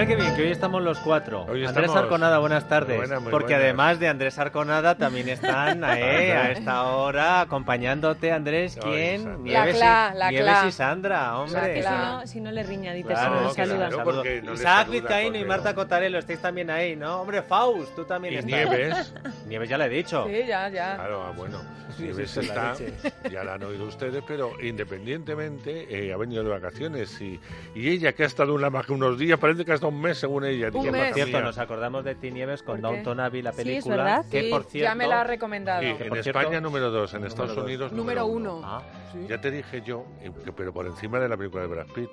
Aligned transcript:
Mira 0.00 0.16
qué 0.16 0.16
bien, 0.16 0.34
que 0.34 0.42
hoy 0.44 0.50
estamos 0.50 0.80
los 0.82 0.98
cuatro. 1.00 1.42
Hoy 1.42 1.62
Andrés 1.66 1.88
estamos- 1.88 2.04
Arconada, 2.04 2.38
buenas 2.38 2.66
tardes. 2.66 2.96
Muy 2.96 3.06
buenas, 3.06 3.20
muy 3.22 3.30
Porque 3.30 3.46
buenas. 3.48 3.62
además 3.64 4.00
de 4.00 4.08
Andrés 4.08 4.38
Arconada, 4.38 4.94
también 4.94 5.28
están 5.28 5.84
eh, 5.84 6.32
a 6.32 6.52
esta 6.52 6.84
hora 6.84 7.42
acompañándote, 7.42 8.32
Andrés. 8.32 8.78
¿Quién? 8.82 9.42
Nieves, 9.44 9.78
La 9.78 10.14
la 10.14 10.30
Nieves 10.30 10.52
Cla. 10.58 10.68
y 10.68 10.72
Sandra, 10.72 11.38
hombre. 11.38 11.60
La 11.60 11.74
Si 11.74 11.80
Cla. 11.82 11.98
no, 12.20 12.26
si 12.26 12.40
no 12.40 12.50
le 12.50 12.62
riña, 12.62 12.94
Dieter, 12.94 13.12
Claro, 13.12 13.34
si 13.34 13.40
no 13.42 13.48
le 13.50 13.54
que 13.54 13.66
saluda. 13.66 13.88
claro. 13.90 14.24
no 14.42 14.52
Isaac 14.54 14.88
Vizcaíno 14.88 15.36
y 15.36 15.44
Marta. 15.44 15.74
Cotarelo, 15.74 16.18
estáis 16.18 16.38
también 16.40 16.70
ahí, 16.70 16.96
¿no? 16.96 17.20
Hombre, 17.20 17.42
Faust, 17.42 17.94
tú 17.94 18.04
también 18.06 18.32
Y 18.32 18.36
estás. 18.38 18.50
Nieves. 18.50 19.14
Nieves 19.48 19.68
ya 19.68 19.76
le 19.76 19.84
he 19.84 19.88
dicho. 19.90 20.24
Sí, 20.26 20.46
ya, 20.48 20.66
ya. 20.70 20.94
Claro, 20.94 21.24
ah, 21.26 21.32
bueno, 21.36 21.58
Sí, 21.94 22.04
Nieves 22.04 22.30
sí, 22.30 22.40
la 22.40 22.46
está, 22.46 22.72
leche. 22.72 22.92
ya 23.30 23.44
la 23.44 23.54
han 23.54 23.62
oído 23.64 23.84
ustedes, 23.84 24.24
pero 24.26 24.52
independientemente 24.62 25.86
eh, 25.90 26.10
ha 26.14 26.16
venido 26.16 26.42
de 26.42 26.48
vacaciones 26.48 27.20
y, 27.20 27.38
y 27.74 27.88
ella 27.90 28.14
que 28.14 28.22
ha 28.22 28.26
estado 28.26 28.54
una, 28.54 28.70
más 28.70 28.86
que 28.86 28.92
unos 28.92 29.18
días, 29.18 29.38
parece 29.38 29.64
que 29.66 29.72
ha 29.72 29.74
estado 29.74 29.89
un 29.90 30.00
mes 30.00 30.18
según 30.18 30.44
ella. 30.44 30.68
Un 30.68 30.74
mes. 30.74 30.84
Por 30.84 30.92
"Madre 30.92 31.12
cierto, 31.14 31.36
mía". 31.36 31.42
nos 31.46 31.58
acordamos 31.58 32.04
de 32.04 32.14
ti, 32.14 32.30
Nieves, 32.30 32.62
con. 32.62 32.80
Downton 32.80 33.20
Abbey, 33.20 33.42
la 33.42 33.52
Sí, 33.52 33.60
es 33.60 33.64
película. 33.66 33.96
verdad. 33.96 34.24
Que, 34.30 34.42
Sí, 34.42 34.50
por 34.50 34.64
cierto, 34.64 34.90
ya 34.90 34.94
me 34.94 35.06
la 35.06 35.20
ha 35.20 35.24
recomendado. 35.24 35.82
Sí, 35.82 35.94
Que, 35.94 36.02
en 36.04 36.08
por 36.08 36.18
España 36.18 36.48
cierto, 36.48 36.60
número 36.66 36.90
dos, 36.90 37.12
en 37.12 37.18
número 37.18 37.28
Estados 37.28 37.54
dos. 37.56 37.64
Unidos 37.64 37.92
Número 37.92 38.26
uno. 38.26 38.60
Ah, 38.64 38.82
Ya 39.28 39.40
te 39.40 39.50
dije 39.50 39.82
yo, 39.82 40.04
eh, 40.22 40.30
que- 40.44 40.52
pero 40.52 40.72
por 40.72 40.86
encima 40.86 41.18
de 41.20 41.28
la 41.28 41.36
película 41.36 41.62
de 41.64 41.68
Brad 41.68 41.86
Pitt, 41.94 42.08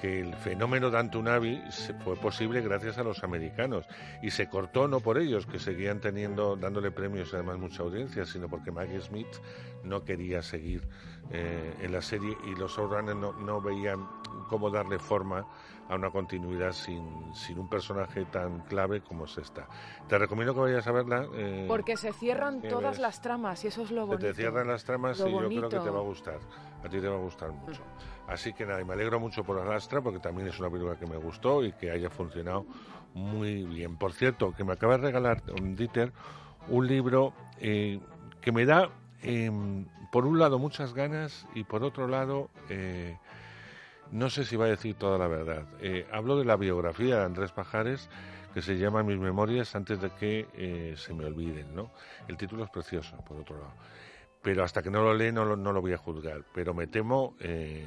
que 0.00 0.20
el 0.20 0.34
fenómeno 0.34 0.90
de 0.90 0.98
Antunavi 0.98 1.62
se- 1.70 1.94
fue 1.94 2.16
posible 2.16 2.60
gracias 2.60 2.98
a 2.98 3.04
los 3.04 3.22
americanos 3.22 3.86
y 4.22 4.30
se 4.30 4.48
cortó 4.48 4.88
no 4.88 5.00
por 5.00 5.18
ellos 5.18 5.46
que 5.46 5.58
seguían 5.58 6.00
teniendo 6.00 6.56
dándole 6.56 6.90
premios 6.90 7.30
y 7.32 7.36
además 7.36 7.58
mucha 7.58 7.82
audiencia, 7.82 8.24
sino 8.24 8.48
porque 8.48 8.70
Maggie 8.72 9.00
Smith 9.00 9.28
no 9.84 10.04
quería 10.04 10.42
seguir 10.42 10.82
eh, 11.30 11.74
en 11.80 11.92
la 11.92 12.02
serie 12.02 12.36
y 12.46 12.54
los 12.56 12.76
showrunners 12.76 13.16
no, 13.16 13.32
no 13.32 13.60
veían 13.60 14.06
cómo 14.48 14.70
darle 14.70 14.98
forma 14.98 15.46
a 15.88 15.94
una 15.94 16.10
continuidad 16.10 16.72
sin, 16.72 17.34
sin 17.34 17.58
un 17.58 17.68
personaje 17.68 18.24
tan 18.26 18.60
clave 18.60 19.02
como 19.02 19.24
es 19.26 19.36
esta. 19.38 19.66
Te 20.08 20.16
recomiendo 20.18 20.54
que 20.54 20.60
vayas 20.60 20.86
a 20.86 20.92
verla. 20.92 21.26
eh, 21.34 21.66
Porque 21.68 21.96
se 21.96 22.12
cierran 22.12 22.60
¿Qué 22.62 22.68
todas 22.68 22.92
ves? 22.92 22.98
las 23.00 23.20
tramas 23.20 23.62
y 23.64 23.68
eso 23.68 23.82
es 23.82 23.90
lo 23.90 24.02
se 24.02 24.06
bonito. 24.06 24.26
te 24.26 24.34
cierran 24.34 24.68
las 24.68 24.84
tramas 24.84 25.18
Lo 25.18 25.28
y 25.28 25.32
yo 25.32 25.48
creo 25.48 25.68
que 25.68 25.78
te 25.80 25.90
va 25.90 25.98
a 25.98 26.02
gustar. 26.02 26.38
A 26.84 26.88
ti 26.88 27.00
te 27.00 27.08
va 27.08 27.16
a 27.16 27.20
gustar 27.20 27.50
mucho. 27.52 27.82
Así 28.28 28.52
que 28.52 28.64
nada, 28.64 28.80
y 28.80 28.84
me 28.84 28.94
alegro 28.94 29.20
mucho 29.20 29.44
por 29.44 29.58
Alastra 29.58 30.00
porque 30.00 30.18
también 30.18 30.48
es 30.48 30.58
una 30.58 30.70
película 30.70 30.98
que 30.98 31.06
me 31.06 31.16
gustó 31.16 31.64
y 31.64 31.72
que 31.72 31.90
haya 31.90 32.08
funcionado 32.08 32.66
muy 33.14 33.64
bien. 33.64 33.96
Por 33.96 34.12
cierto, 34.12 34.54
que 34.54 34.64
me 34.64 34.72
acaba 34.72 34.96
de 34.96 35.02
regalar 35.02 35.42
Dieter 35.60 36.12
un 36.68 36.86
libro 36.86 37.34
eh, 37.60 38.00
que 38.40 38.52
me 38.52 38.64
da, 38.64 38.90
eh, 39.22 39.50
por 40.12 40.26
un 40.26 40.38
lado, 40.38 40.58
muchas 40.58 40.94
ganas 40.94 41.46
y 41.54 41.64
por 41.64 41.82
otro 41.82 42.06
lado, 42.06 42.50
eh, 42.68 43.18
no 44.10 44.30
sé 44.30 44.44
si 44.44 44.56
va 44.56 44.66
a 44.66 44.68
decir 44.68 44.94
toda 44.94 45.18
la 45.18 45.26
verdad. 45.26 45.66
Eh, 45.80 46.06
hablo 46.12 46.38
de 46.38 46.44
la 46.44 46.56
biografía 46.56 47.16
de 47.16 47.24
Andrés 47.24 47.52
Pajares 47.52 48.08
que 48.52 48.62
se 48.62 48.76
llama 48.76 49.02
Mis 49.02 49.18
memorias 49.18 49.74
antes 49.74 50.00
de 50.00 50.10
que 50.10 50.46
eh, 50.54 50.94
se 50.96 51.14
me 51.14 51.24
olviden, 51.24 51.74
¿no? 51.74 51.90
El 52.28 52.36
título 52.36 52.64
es 52.64 52.70
precioso, 52.70 53.16
por 53.26 53.38
otro 53.38 53.56
lado. 53.58 53.72
Pero 54.42 54.64
hasta 54.64 54.82
que 54.82 54.90
no 54.90 55.02
lo 55.02 55.14
lee 55.14 55.32
no 55.32 55.44
lo, 55.44 55.56
no 55.56 55.72
lo 55.72 55.80
voy 55.80 55.92
a 55.92 55.98
juzgar. 55.98 56.44
Pero 56.52 56.74
me 56.74 56.86
temo 56.86 57.36
eh, 57.40 57.86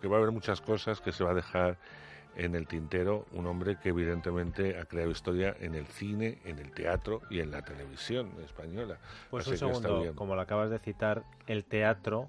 que 0.00 0.08
va 0.08 0.16
a 0.16 0.18
haber 0.18 0.32
muchas 0.32 0.60
cosas 0.60 1.00
que 1.00 1.12
se 1.12 1.22
va 1.22 1.30
a 1.30 1.34
dejar 1.34 1.78
en 2.36 2.54
el 2.54 2.66
tintero 2.66 3.24
un 3.32 3.46
hombre 3.46 3.78
que 3.78 3.88
evidentemente 3.88 4.78
ha 4.78 4.84
creado 4.84 5.10
historia 5.10 5.56
en 5.58 5.74
el 5.74 5.86
cine, 5.86 6.38
en 6.44 6.58
el 6.58 6.72
teatro 6.72 7.22
y 7.30 7.40
en 7.40 7.50
la 7.50 7.62
televisión 7.62 8.30
española. 8.44 8.98
Pues 9.30 9.48
Así 9.48 9.64
un 9.64 9.72
que 9.72 9.78
segundo, 9.78 10.14
como 10.14 10.34
lo 10.34 10.42
acabas 10.42 10.70
de 10.70 10.78
citar, 10.78 11.24
el 11.46 11.64
teatro 11.64 12.28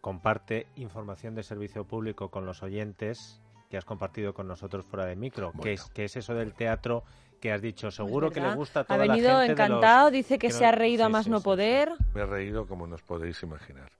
comparte 0.00 0.66
información 0.76 1.34
de 1.34 1.42
servicio 1.42 1.84
público 1.84 2.30
con 2.30 2.46
los 2.46 2.62
oyentes 2.62 3.42
que 3.68 3.76
has 3.76 3.84
compartido 3.84 4.32
con 4.32 4.48
nosotros 4.48 4.84
fuera 4.86 5.04
de 5.04 5.16
micro. 5.16 5.52
¿Qué, 5.52 5.58
Bueno. 5.58 5.72
es, 5.72 5.84
qué 5.90 6.04
es 6.04 6.16
eso 6.16 6.34
del 6.34 6.54
teatro 6.54 7.04
que 7.40 7.50
has 7.52 7.60
dicho? 7.62 7.90
Seguro 7.90 8.30
que 8.30 8.40
le 8.40 8.54
gusta 8.54 8.80
a 8.80 8.82
Ha 8.82 8.86
toda 8.86 8.98
la 9.06 9.12
venido 9.14 9.30
gente 9.38 9.42
de 9.42 9.48
los- 9.48 9.68
encantado, 9.68 10.10
dice 10.10 10.38
que, 10.38 10.48
que 10.48 10.52
se 10.52 10.62
no- 10.62 10.68
ha 10.68 10.72
reído 10.72 11.04
a 11.04 11.06
sí, 11.08 11.12
más 11.12 11.24
sí, 11.24 11.30
no 11.30 11.38
sí, 11.38 11.44
poder. 11.44 11.92
Me 12.14 12.20
he 12.22 12.26
reído 12.26 12.66
como 12.66 12.86
nos 12.86 13.02
podéis 13.02 13.42
imaginar. 13.42 13.90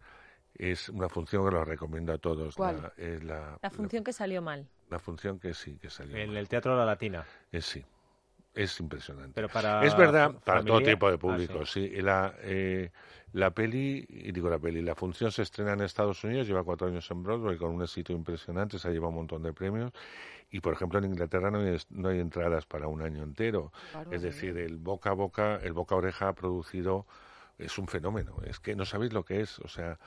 Es 0.54 0.88
una 0.90 1.08
función 1.08 1.44
que 1.46 1.52
lo 1.52 1.64
recomiendo 1.64 2.12
a 2.12 2.18
todos. 2.18 2.54
¿Cuál? 2.54 2.82
La, 2.82 2.92
es 3.02 3.24
la, 3.24 3.58
La 3.62 3.70
función 3.70 4.04
que 4.04 4.12
salió 4.12 4.42
mal. 4.42 4.66
la 4.90 4.98
función 4.98 5.38
que 5.40 5.54
sí, 5.54 5.78
que 5.78 5.88
salió. 5.88 6.16
En 6.16 6.28
mal. 6.28 6.36
el 6.36 6.48
Teatro 6.48 6.72
de 6.72 6.78
la 6.78 6.84
Latina. 6.84 7.24
Es 7.50 7.64
sí. 7.64 7.84
Es 8.52 8.78
impresionante. 8.80 9.32
Pero 9.34 9.48
para 9.48 9.84
es 9.86 9.96
verdad, 9.96 10.32
para 10.44 10.62
todo 10.64 10.82
tipo 10.82 11.08
de 11.08 11.14
Ah, 11.14 11.18
público, 11.18 11.64
sí. 11.64 11.80
Y 11.80 12.02
La, 12.02 12.34
eh, 12.42 12.90
la 13.32 13.52
peli, 13.52 14.04
y 14.08 14.32
digo 14.32 14.50
la 14.50 14.58
peli, 14.58 14.82
la 14.82 14.96
función 14.96 15.30
se 15.30 15.42
estrena 15.42 15.72
en 15.74 15.82
Estados 15.82 16.24
Unidos, 16.24 16.48
lleva 16.48 16.64
cuatro 16.64 16.88
años 16.88 17.08
en 17.12 17.22
Broadway 17.22 17.56
con 17.56 17.70
un 17.70 17.82
éxito 17.82 18.12
impresionante, 18.12 18.76
se 18.80 18.88
ha 18.88 18.90
llevado 18.90 19.10
un 19.10 19.14
montón 19.14 19.44
de 19.44 19.52
premios. 19.52 19.92
Y 20.50 20.60
por 20.60 20.72
ejemplo 20.72 20.98
en 20.98 21.06
Inglaterra 21.06 21.50
no 21.50 21.60
hay, 21.60 21.76
no 21.90 22.08
hay 22.08 22.20
entradas 22.20 22.66
para 22.66 22.88
un 22.88 23.02
año 23.02 23.22
entero. 23.22 23.72
Claro, 23.92 24.12
es 24.12 24.22
decir, 24.22 24.56
el 24.58 24.78
boca 24.78 25.10
a 25.10 25.14
boca, 25.14 25.56
el 25.62 25.72
boca 25.72 25.94
a 25.94 25.98
oreja 25.98 26.28
ha 26.28 26.34
producido, 26.34 27.06
es 27.58 27.78
un 27.78 27.86
fenómeno. 27.86 28.36
Es 28.44 28.58
que 28.58 28.74
no 28.74 28.84
sabéis 28.84 29.12
lo 29.12 29.24
que 29.24 29.40
es. 29.40 29.58
O 29.60 29.68
sea, 29.68 29.98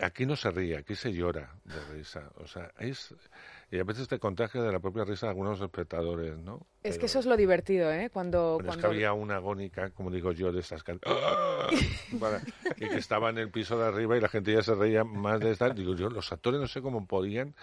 aquí 0.00 0.26
no 0.26 0.36
se 0.36 0.50
ríe, 0.50 0.76
aquí 0.76 0.94
se 0.94 1.12
llora 1.12 1.54
de 1.64 1.80
risa. 1.92 2.30
O 2.36 2.46
sea, 2.46 2.72
es. 2.78 3.14
Y 3.70 3.78
a 3.78 3.84
veces 3.84 4.06
te 4.08 4.18
contagia 4.18 4.62
de 4.62 4.70
la 4.72 4.78
propia 4.78 5.04
risa 5.04 5.26
de 5.26 5.30
algunos 5.30 5.60
espectadores, 5.60 6.36
¿no? 6.38 6.66
Es 6.82 6.92
Pero- 6.92 7.00
que 7.00 7.06
eso 7.06 7.18
es 7.18 7.26
lo 7.26 7.36
divertido, 7.36 7.90
¿eh? 7.92 8.10
Cuando, 8.12 8.54
bueno, 8.54 8.70
es 8.70 8.76
que 8.76 8.80
cuando 8.82 8.88
había 8.88 9.12
una 9.12 9.36
agónica, 9.36 9.90
como 9.90 10.10
digo 10.10 10.32
yo, 10.32 10.52
de 10.52 10.60
estas 10.60 10.82
que... 10.84 10.98
Para- 12.20 12.40
y 12.76 12.88
que 12.88 12.96
estaba 12.96 13.30
en 13.30 13.38
el 13.38 13.50
piso 13.50 13.78
de 13.78 13.86
arriba 13.86 14.16
y 14.16 14.20
la 14.20 14.28
gente 14.28 14.52
ya 14.52 14.62
se 14.62 14.74
reía 14.74 15.04
más 15.04 15.40
de 15.40 15.52
estas. 15.52 15.74
Digo 15.74 15.94
yo, 15.94 16.08
los 16.10 16.30
actores 16.32 16.60
no 16.60 16.66
sé 16.66 16.82
cómo 16.82 17.06
podían 17.06 17.54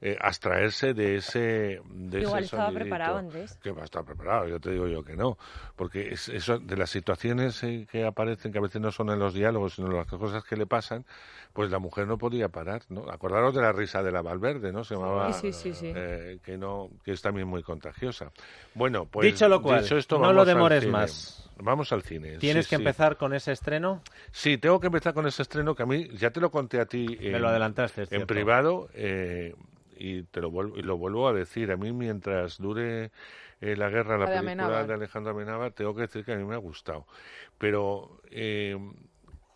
eh, 0.00 0.16
abstraerse 0.20 0.94
de 0.94 1.16
ese 1.16 1.80
de 1.84 2.20
Igual 2.22 2.44
ese 2.44 2.56
estaba 2.56 2.72
preparado, 2.72 3.18
Andrés. 3.18 3.58
Que 3.62 3.70
va 3.70 3.82
a 3.82 3.84
estar 3.84 4.04
preparado, 4.04 4.48
yo 4.48 4.58
te 4.60 4.70
digo 4.70 4.86
yo 4.88 5.02
que 5.04 5.14
no. 5.16 5.36
Porque 5.76 6.08
es 6.12 6.28
eso 6.30 6.58
de 6.58 6.76
las 6.76 6.88
situaciones 6.90 7.62
eh, 7.64 7.86
que 7.90 8.04
aparecen, 8.06 8.50
que 8.52 8.58
a 8.58 8.62
veces 8.62 8.80
no 8.80 8.90
son 8.90 9.10
en 9.10 9.18
los 9.18 9.34
diálogos, 9.34 9.74
sino 9.74 9.88
en 9.88 9.96
las 9.96 10.06
cosas 10.06 10.42
que 10.44 10.56
le 10.56 10.66
pasan, 10.66 11.04
pues 11.52 11.70
la 11.70 11.78
mujer 11.78 12.06
no 12.06 12.16
podía 12.16 12.48
parar, 12.48 12.82
¿no? 12.88 13.10
Acordaros 13.10 13.54
de 13.54 13.60
la 13.60 13.72
risa 13.72 14.02
de 14.02 14.12
la 14.12 14.22
Valverde, 14.22 14.72
¿no? 14.72 14.84
Se 14.84 14.94
llamaba... 14.94 15.32
Sí, 15.34 15.52
sí, 15.52 15.59
sí, 15.60 15.74
sí. 15.74 15.92
eh, 15.94 16.38
que 16.42 16.56
no 16.58 16.90
que 17.04 17.12
es 17.12 17.22
también 17.22 17.46
muy 17.48 17.62
contagiosa. 17.62 18.32
Bueno, 18.74 19.06
pues 19.06 19.26
Dicho 19.26 19.48
lo 19.48 19.60
cual, 19.62 19.82
dicho 19.82 19.96
esto, 19.96 20.16
no 20.16 20.22
vamos 20.22 20.34
lo 20.36 20.40
al 20.42 20.46
demores 20.48 20.80
cine. 20.80 20.92
más. 20.92 21.50
Vamos 21.62 21.92
al 21.92 22.02
cine. 22.02 22.38
¿Tienes 22.38 22.64
sí, 22.66 22.70
que 22.70 22.76
sí. 22.76 22.82
empezar 22.82 23.16
con 23.18 23.34
ese 23.34 23.52
estreno? 23.52 24.02
Sí, 24.32 24.56
tengo 24.58 24.80
que 24.80 24.86
empezar 24.86 25.12
con 25.12 25.26
ese 25.26 25.42
estreno 25.42 25.74
que 25.74 25.82
a 25.82 25.86
mí 25.86 26.08
ya 26.16 26.30
te 26.30 26.40
lo 26.40 26.50
conté 26.50 26.80
a 26.80 26.86
ti 26.86 27.06
Me 27.20 27.36
en, 27.36 27.42
lo 27.42 27.48
adelantaste, 27.48 28.02
es 28.02 28.08
en 28.12 28.18
cierto. 28.18 28.26
privado 28.34 28.88
eh, 28.94 29.54
y 29.98 30.22
te 30.22 30.40
lo 30.40 30.50
vuelvo 30.50 30.78
y 30.78 30.82
lo 30.82 30.96
vuelvo 30.96 31.28
a 31.28 31.32
decir. 31.34 31.70
A 31.70 31.76
mí 31.76 31.92
mientras 31.92 32.56
dure 32.56 33.10
eh, 33.60 33.76
la 33.76 33.90
guerra, 33.90 34.16
la 34.16 34.24
película 34.24 34.38
Amenábar. 34.40 34.86
de 34.86 34.94
Alejandro 34.94 35.32
Amenábar, 35.32 35.72
tengo 35.72 35.94
que 35.94 36.02
decir 36.02 36.24
que 36.24 36.32
a 36.32 36.36
mí 36.36 36.44
me 36.44 36.54
ha 36.54 36.58
gustado. 36.58 37.06
Pero 37.58 38.22
eh, 38.30 38.78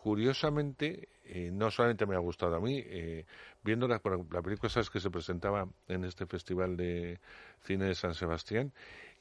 curiosamente 0.02 1.08
eh, 1.24 1.50
no 1.50 1.70
solamente 1.70 2.04
me 2.06 2.14
ha 2.14 2.18
gustado 2.18 2.56
a 2.56 2.60
mí, 2.60 2.82
eh, 2.84 3.24
viendo 3.64 3.88
la, 3.88 4.00
la 4.30 4.42
película 4.42 4.68
sabes 4.68 4.90
que 4.90 5.00
se 5.00 5.10
presentaba 5.10 5.68
en 5.88 6.04
este 6.04 6.26
festival 6.26 6.76
de 6.76 7.18
cine 7.64 7.86
de 7.86 7.94
San 7.94 8.14
Sebastián. 8.14 8.72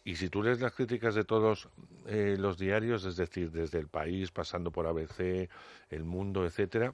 Y 0.05 0.17
si 0.17 0.29
tú 0.29 0.43
lees 0.43 0.59
las 0.59 0.73
críticas 0.73 1.15
de 1.15 1.23
todos 1.23 1.69
eh, 2.07 2.35
los 2.37 2.57
diarios, 2.57 3.05
es 3.05 3.15
decir, 3.15 3.51
desde 3.51 3.79
El 3.79 3.87
País, 3.87 4.31
pasando 4.31 4.69
por 4.69 4.85
ABC, 4.85 5.49
El 5.89 6.03
Mundo, 6.03 6.45
etcétera, 6.45 6.93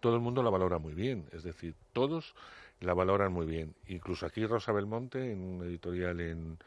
todo 0.00 0.14
el 0.14 0.20
mundo 0.20 0.42
la 0.42 0.50
valora 0.50 0.78
muy 0.78 0.94
bien. 0.94 1.26
Es 1.32 1.42
decir, 1.42 1.74
todos 1.92 2.34
la 2.80 2.94
valoran 2.94 3.32
muy 3.32 3.46
bien. 3.46 3.74
Incluso 3.88 4.24
aquí 4.24 4.46
Rosa 4.46 4.72
Belmonte, 4.72 5.32
en 5.32 5.40
un 5.40 5.64
editorial 5.64 6.20
en, 6.20 6.58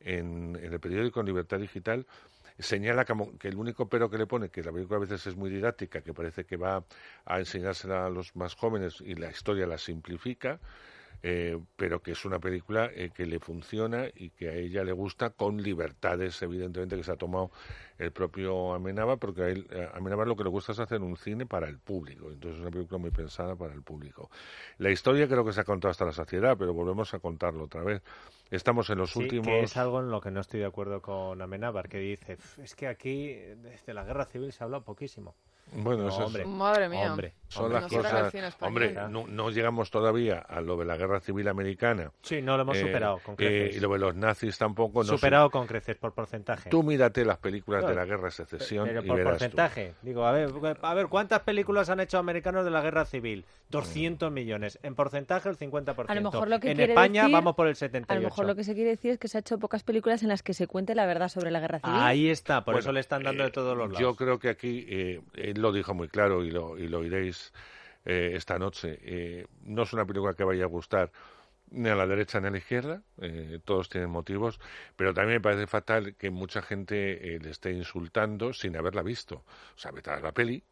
en, 0.00 0.56
en 0.62 0.72
el 0.72 0.80
periódico 0.80 1.18
en 1.18 1.26
Libertad 1.26 1.58
Digital, 1.58 2.06
señala 2.62 3.04
como 3.04 3.36
que 3.38 3.48
el 3.48 3.56
único 3.56 3.88
pero 3.88 4.10
que 4.10 4.18
le 4.18 4.26
pone, 4.26 4.50
que 4.50 4.62
la 4.62 4.72
película 4.72 4.98
a 4.98 5.00
veces 5.00 5.26
es 5.26 5.36
muy 5.36 5.50
didáctica, 5.50 6.00
que 6.02 6.14
parece 6.14 6.44
que 6.44 6.56
va 6.56 6.84
a 7.24 7.38
enseñársela 7.38 8.06
a 8.06 8.10
los 8.10 8.34
más 8.36 8.54
jóvenes 8.54 9.00
y 9.00 9.14
la 9.14 9.30
historia 9.30 9.66
la 9.66 9.78
simplifica, 9.78 10.60
eh, 11.24 11.56
pero 11.76 12.02
que 12.02 12.12
es 12.12 12.24
una 12.24 12.40
película 12.40 12.90
eh, 12.92 13.10
que 13.14 13.26
le 13.26 13.38
funciona 13.38 14.06
y 14.12 14.30
que 14.30 14.48
a 14.48 14.54
ella 14.54 14.82
le 14.82 14.92
gusta 14.92 15.30
con 15.30 15.62
libertades, 15.62 16.42
evidentemente, 16.42 16.96
que 16.96 17.04
se 17.04 17.12
ha 17.12 17.16
tomado 17.16 17.52
el 17.98 18.10
propio 18.10 18.74
Amenábar, 18.74 19.18
porque 19.18 19.42
a, 19.42 19.48
él, 19.48 19.68
a 19.92 19.96
Amenábar 19.98 20.26
lo 20.26 20.34
que 20.34 20.42
le 20.42 20.50
gusta 20.50 20.72
es 20.72 20.80
hacer 20.80 21.00
un 21.00 21.16
cine 21.16 21.46
para 21.46 21.68
el 21.68 21.78
público, 21.78 22.30
entonces 22.32 22.56
es 22.56 22.62
una 22.62 22.72
película 22.72 22.98
muy 22.98 23.10
pensada 23.12 23.54
para 23.54 23.72
el 23.72 23.82
público. 23.82 24.30
La 24.78 24.90
historia 24.90 25.28
creo 25.28 25.44
que 25.44 25.52
se 25.52 25.60
ha 25.60 25.64
contado 25.64 25.90
hasta 25.90 26.04
la 26.04 26.12
saciedad, 26.12 26.56
pero 26.58 26.74
volvemos 26.74 27.14
a 27.14 27.20
contarlo 27.20 27.64
otra 27.64 27.82
vez. 27.84 28.02
Estamos 28.52 28.90
en 28.90 28.98
los 28.98 29.10
Sí, 29.12 29.18
últimos... 29.20 29.46
que 29.46 29.60
es 29.62 29.76
algo 29.78 30.00
en 30.00 30.10
lo 30.10 30.20
que 30.20 30.30
no 30.30 30.40
estoy 30.40 30.60
de 30.60 30.66
acuerdo 30.66 31.00
con 31.00 31.40
Amenábar, 31.40 31.88
que 31.88 31.98
dice, 31.98 32.34
"F, 32.34 32.62
es 32.62 32.74
que 32.74 32.86
aquí 32.86 33.28
desde 33.32 33.94
la 33.94 34.04
guerra 34.04 34.26
civil 34.26 34.52
se 34.52 34.62
habla 34.62 34.80
poquísimo. 34.80 35.34
Bueno, 35.72 36.02
No, 36.02 36.08
eso 36.10 36.20
es- 36.20 36.26
hombre. 36.26 36.44
Madre 36.44 36.88
mía. 36.90 37.10
Hombre, 37.10 37.32
son 37.52 37.64
hombre. 37.66 37.80
las 37.80 37.92
cosas. 37.92 38.56
Hombre, 38.60 38.92
no, 39.08 39.26
no 39.26 39.50
llegamos 39.50 39.90
todavía 39.90 40.38
a 40.38 40.60
lo 40.60 40.76
de 40.76 40.84
la 40.84 40.96
guerra 40.96 41.20
civil 41.20 41.48
americana. 41.48 42.10
Sí, 42.22 42.42
no 42.42 42.56
lo 42.56 42.62
hemos 42.62 42.76
eh, 42.76 42.80
superado 42.80 43.18
con 43.24 43.34
eh, 43.34 43.36
creces. 43.36 43.76
y 43.76 43.80
lo 43.80 43.92
de 43.92 43.98
los 43.98 44.14
nazis 44.16 44.56
tampoco. 44.58 45.00
No 45.04 45.08
superado 45.10 45.50
con 45.50 45.66
creces 45.66 45.96
por 45.96 46.12
porcentaje. 46.14 46.70
Tú 46.70 46.82
mírate 46.82 47.24
las 47.24 47.38
películas 47.38 47.86
de 47.86 47.94
la 47.94 48.04
guerra 48.04 48.24
de 48.24 48.30
secesión 48.32 48.86
Pero 48.88 49.02
y 49.02 49.06
por 49.06 49.16
verás 49.16 49.32
tú. 49.32 49.38
porcentaje. 49.38 49.94
Digo, 50.02 50.24
a 50.26 50.32
ver, 50.32 50.50
a 50.82 50.94
ver, 50.94 51.06
¿cuántas 51.08 51.40
películas 51.40 51.88
han 51.90 52.00
hecho 52.00 52.18
americanos 52.18 52.64
de 52.64 52.70
la 52.70 52.80
guerra 52.80 53.04
civil? 53.04 53.44
200 53.70 54.30
millones. 54.30 54.78
En 54.82 54.94
porcentaje, 54.94 55.48
el 55.48 55.56
50%. 55.56 56.04
A 56.08 56.14
lo 56.14 56.20
mejor 56.22 56.48
lo 56.48 56.60
que 56.60 56.70
en 56.70 56.76
quiere 56.76 56.92
España 56.92 57.22
decir- 57.22 57.32
vamos 57.32 57.54
por 57.54 57.66
el 57.66 57.72
A 57.72 57.76
78. 57.76 58.20
lo 58.20 58.28
mejor 58.28 58.46
lo 58.46 58.54
que 58.54 58.64
se 58.64 58.74
quiere 58.74 58.90
decir 58.90 59.12
es 59.12 59.18
que 59.18 59.28
se 59.28 59.38
ha 59.38 59.40
hecho 59.40 59.58
pocas 59.58 59.82
películas 59.82 60.22
en 60.22 60.28
las 60.28 60.42
que 60.42 60.52
se 60.52 60.66
cuente 60.66 60.94
la 60.94 61.06
verdad 61.06 61.28
sobre 61.28 61.50
la 61.50 61.60
guerra 61.60 61.80
civil. 61.80 61.96
Ahí 61.98 62.28
está, 62.28 62.64
por 62.64 62.74
Bueno, 62.74 62.80
eso 62.80 62.92
le 62.92 63.00
están 63.00 63.22
dando 63.22 63.42
eh, 63.42 63.46
de 63.46 63.52
todos 63.52 63.76
los 63.76 63.88
lados. 63.88 63.98
Yo 64.00 64.14
creo 64.14 64.38
que 64.38 64.50
aquí, 64.50 64.84
eh, 64.88 65.20
él 65.34 65.60
lo 65.60 65.72
dijo 65.72 65.94
muy 65.94 66.08
claro 66.08 66.44
y 66.44 66.50
lo, 66.50 66.76
y 66.76 66.86
lo 66.86 67.02
eh, 68.04 68.32
esta 68.34 68.58
noche. 68.58 68.98
eh, 69.02 69.46
no 69.62 69.82
es 69.82 69.92
una 69.92 70.06
película 70.06 70.34
que 70.34 70.44
vaya 70.44 70.64
a 70.64 70.68
gustar 70.68 71.12
ni 71.70 71.88
a 71.88 71.94
la 71.96 72.06
derecha 72.06 72.40
ni 72.40 72.48
a 72.48 72.50
la 72.50 72.58
izquierda, 72.58 73.02
eh, 73.18 73.60
todos 73.64 73.88
tienen 73.88 74.10
motivos, 74.10 74.60
pero 74.96 75.14
también 75.14 75.36
me 75.38 75.40
parece 75.40 75.66
fatal 75.66 76.16
que 76.16 76.30
mucha 76.30 76.62
gente 76.62 77.34
eh, 77.36 77.38
le 77.40 77.50
esté 77.50 77.72
insultando 77.72 78.52
sin 78.52 78.76
haberla 78.76 79.02
visto. 79.02 79.36
O 79.74 79.78
sea, 79.78 79.90
vete 79.92 80.10
la 80.20 80.32
peli 80.32 80.64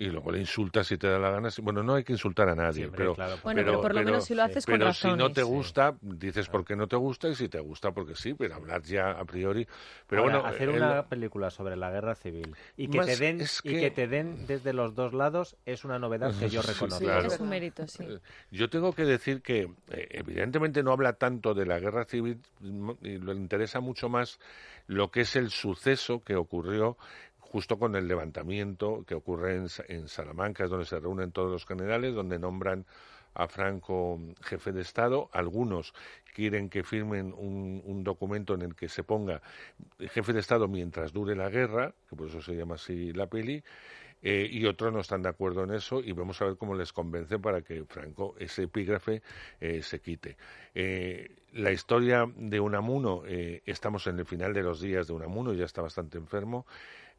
y 0.00 0.06
luego 0.06 0.32
le 0.32 0.38
insultas 0.40 0.86
si 0.86 0.96
te 0.96 1.06
da 1.08 1.18
la 1.18 1.30
gana. 1.30 1.50
Bueno, 1.62 1.82
no 1.82 1.94
hay 1.94 2.04
que 2.04 2.12
insultar 2.14 2.48
a 2.48 2.54
nadie, 2.54 2.88
pero, 2.90 3.14
claro, 3.14 3.36
Bueno, 3.42 3.60
pero, 3.60 3.80
por 3.82 3.94
lo 3.94 4.02
menos 4.02 4.24
si 4.24 4.34
lo 4.34 4.42
haces 4.44 4.64
con 4.64 4.78
pero 4.78 4.94
si 4.94 5.08
no 5.08 5.14
razones. 5.16 5.34
te 5.34 5.42
Sí. 5.42 5.46
gusta, 5.46 5.94
dices 6.00 6.48
por 6.48 6.64
qué 6.64 6.74
no 6.74 6.88
te 6.88 6.96
gusta 6.96 7.28
y 7.28 7.34
si 7.34 7.50
te 7.50 7.60
gusta, 7.60 7.92
porque 7.92 8.14
sí, 8.16 8.32
pero 8.32 8.54
hablar 8.54 8.80
ya 8.82 9.10
a 9.10 9.24
priori. 9.26 9.68
Pero 10.06 10.22
Ahora, 10.22 10.38
bueno, 10.38 10.48
hacer 10.48 10.70
él- 10.70 10.76
una 10.76 11.06
película 11.06 11.50
sobre 11.50 11.76
la 11.76 11.90
guerra 11.90 12.14
civil 12.14 12.56
y 12.78 12.88
que 12.88 13.00
te 13.00 13.16
den 13.18 13.40
es 13.42 13.60
y 13.62 13.78
que- 13.78 13.90
te 13.90 14.08
den 14.08 14.46
desde 14.46 14.72
los 14.72 14.94
dos 14.94 15.12
lados 15.12 15.56
es 15.66 15.84
una 15.84 15.98
novedad 15.98 16.34
que 16.38 16.48
yo 16.48 16.62
reconozco. 16.90 16.98
Sí, 16.98 17.04
claro. 17.04 17.28
es 17.28 17.38
un 17.38 17.48
mérito, 17.50 17.86
sí. 17.86 18.04
Eh, 18.04 18.20
Yo 18.50 18.70
tengo 18.70 18.94
que 18.94 19.04
decir 19.04 19.42
que 19.42 19.68
eh, 19.90 20.08
evidentemente 20.12 20.82
no 20.82 20.92
habla 20.92 21.12
tanto 21.12 21.52
de 21.52 21.66
la 21.66 21.78
guerra 21.78 22.06
civil 22.06 22.40
y 23.02 23.18
le 23.18 23.32
interesa 23.34 23.80
mucho 23.80 24.08
más 24.08 24.38
lo 24.86 25.10
que 25.10 25.20
es 25.20 25.36
el 25.36 25.50
suceso 25.50 26.24
que 26.24 26.36
ocurrió 26.36 26.96
justo 27.50 27.78
con 27.78 27.96
el 27.96 28.06
levantamiento 28.06 29.04
que 29.06 29.16
ocurre 29.16 29.56
en, 29.56 29.68
Sa- 29.68 29.84
en 29.88 30.06
Salamanca, 30.06 30.64
es 30.64 30.70
donde 30.70 30.86
se 30.86 31.00
reúnen 31.00 31.32
todos 31.32 31.50
los 31.50 31.66
generales, 31.66 32.14
donde 32.14 32.38
nombran 32.38 32.86
a 33.34 33.48
Franco 33.48 34.20
jefe 34.42 34.72
de 34.72 34.82
Estado. 34.82 35.28
Algunos 35.32 35.92
quieren 36.34 36.68
que 36.68 36.84
firmen 36.84 37.34
un, 37.36 38.04
documento 38.04 38.54
en 38.54 38.62
el 38.62 38.74
que 38.74 38.88
se 38.88 39.02
ponga 39.02 39.42
jefe 39.98 40.32
de 40.32 40.40
Estado 40.40 40.68
mientras 40.68 41.12
dure 41.12 41.34
la 41.34 41.50
guerra, 41.50 41.92
que 42.08 42.16
por 42.16 42.28
eso 42.28 42.40
se 42.40 42.54
llama 42.54 42.76
así 42.76 43.12
la 43.12 43.26
peli, 43.26 43.62
eh, 44.22 44.46
y 44.50 44.66
otros 44.66 44.92
no 44.92 45.00
están 45.00 45.22
de 45.22 45.30
acuerdo 45.30 45.64
en 45.64 45.72
eso 45.72 46.00
y 46.00 46.12
vamos 46.12 46.40
a 46.42 46.44
ver 46.44 46.56
cómo 46.56 46.74
les 46.74 46.92
convence 46.92 47.38
para 47.38 47.62
que 47.62 47.84
Franco 47.84 48.34
ese 48.38 48.64
epígrafe 48.64 49.22
eh, 49.60 49.82
se 49.82 50.00
quite. 50.00 50.36
Eh, 50.74 51.36
la 51.52 51.72
historia 51.72 52.30
de 52.36 52.60
Unamuno, 52.60 53.22
estamos 53.26 54.06
en 54.06 54.18
el 54.20 54.24
final 54.24 54.52
de 54.52 54.62
los 54.62 54.80
días 54.80 55.08
de 55.08 55.14
Unamuno, 55.14 55.52
ya 55.52 55.64
está 55.64 55.82
bastante 55.82 56.16
enfermo, 56.16 56.64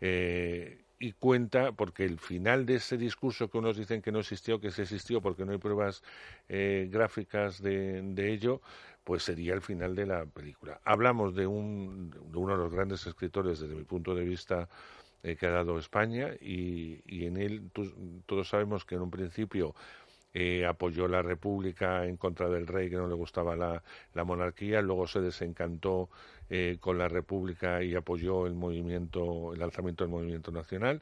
eh, 0.01 0.83
y 0.99 1.13
cuenta, 1.13 1.71
porque 1.71 2.05
el 2.05 2.19
final 2.19 2.65
de 2.65 2.75
ese 2.75 2.97
discurso 2.97 3.49
que 3.49 3.57
unos 3.57 3.77
dicen 3.77 4.01
que 4.01 4.11
no 4.11 4.19
existió, 4.19 4.59
que 4.59 4.71
sí 4.71 4.83
existió 4.83 5.21
porque 5.21 5.45
no 5.45 5.51
hay 5.51 5.57
pruebas 5.57 6.03
eh, 6.47 6.89
gráficas 6.91 7.61
de, 7.61 8.01
de 8.03 8.31
ello, 8.31 8.61
pues 9.03 9.23
sería 9.23 9.53
el 9.53 9.61
final 9.61 9.95
de 9.95 10.05
la 10.05 10.25
película. 10.27 10.79
Hablamos 10.83 11.33
de, 11.35 11.47
un, 11.47 12.11
de 12.11 12.37
uno 12.37 12.53
de 12.53 12.63
los 12.63 12.73
grandes 12.73 13.05
escritores, 13.07 13.59
desde 13.59 13.75
mi 13.75 13.83
punto 13.83 14.13
de 14.13 14.23
vista, 14.23 14.69
eh, 15.23 15.35
que 15.35 15.47
ha 15.47 15.51
dado 15.51 15.77
España 15.77 16.31
y, 16.39 17.01
y 17.05 17.25
en 17.25 17.37
él 17.37 17.71
todos 18.25 18.49
sabemos 18.49 18.85
que 18.85 18.95
en 18.95 19.01
un 19.01 19.11
principio 19.11 19.75
eh, 20.33 20.65
apoyó 20.65 21.07
la 21.07 21.21
República 21.21 22.05
en 22.05 22.17
contra 22.17 22.49
del 22.49 22.67
rey 22.67 22.89
que 22.89 22.95
no 22.97 23.07
le 23.07 23.15
gustaba 23.15 23.55
la, 23.55 23.83
monarquía, 24.23 24.81
luego 24.81 25.07
se 25.07 25.21
desencantó 25.21 26.09
eh, 26.49 26.77
con 26.79 26.97
la 26.97 27.07
República 27.07 27.83
y 27.83 27.95
apoyó 27.95 28.45
el 28.47 28.53
movimiento, 28.53 29.53
el 29.53 29.61
alzamiento 29.61 30.03
del 30.03 30.11
movimiento 30.11 30.51
nacional 30.51 31.01